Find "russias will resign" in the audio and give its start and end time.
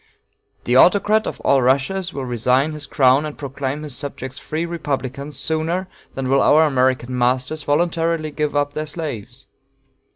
1.61-2.71